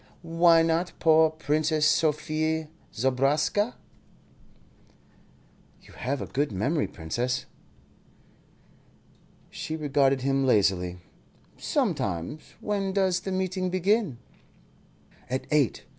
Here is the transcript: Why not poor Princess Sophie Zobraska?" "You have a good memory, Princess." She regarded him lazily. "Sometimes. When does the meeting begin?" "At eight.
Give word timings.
Why 0.23 0.63
not 0.63 0.93
poor 0.99 1.29
Princess 1.29 1.85
Sophie 1.85 2.67
Zobraska?" 2.91 3.75
"You 5.83 5.93
have 5.93 6.23
a 6.23 6.25
good 6.25 6.51
memory, 6.51 6.87
Princess." 6.87 7.45
She 9.51 9.75
regarded 9.75 10.21
him 10.21 10.43
lazily. 10.43 10.97
"Sometimes. 11.55 12.55
When 12.61 12.93
does 12.93 13.19
the 13.19 13.31
meeting 13.31 13.69
begin?" 13.69 14.17
"At 15.29 15.45
eight. 15.51 15.83